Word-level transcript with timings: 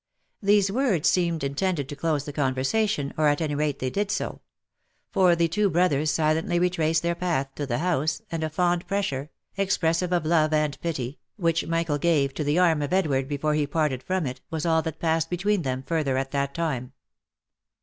These 0.41 0.71
words 0.71 1.07
seemed 1.07 1.43
intended 1.43 1.87
to 1.89 1.95
close 1.95 2.25
the 2.25 2.33
conversation, 2.33 3.13
or 3.17 3.27
at 3.27 3.39
any 3.39 3.53
rate 3.53 3.77
they 3.77 3.91
did 3.91 4.09
so; 4.09 4.41
for 5.11 5.35
the 5.35 5.47
two 5.47 5.69
brothers 5.69 6.09
silently 6.09 6.57
retraced 6.57 7.03
their 7.03 7.13
path 7.13 7.53
to 7.53 7.67
the 7.67 7.77
house, 7.77 8.23
and 8.31 8.43
a 8.43 8.49
fond 8.49 8.87
pressure, 8.87 9.29
expressive 9.57 10.11
of 10.11 10.25
love 10.25 10.53
and 10.53 10.81
pity, 10.81 11.19
which 11.35 11.67
Michael 11.67 11.99
gave 11.99 12.33
to 12.33 12.43
the 12.43 12.57
arm 12.57 12.81
of 12.81 12.91
Edward 12.93 13.27
before 13.27 13.53
he 13.53 13.67
parted 13.67 14.01
from 14.01 14.25
it, 14.25 14.41
was 14.49 14.65
all 14.65 14.81
that 14.81 14.97
passed 14.97 15.29
between 15.29 15.61
them 15.61 15.83
further 15.83 16.17
at 16.17 16.31
that 16.31 16.55
time. 16.55 16.93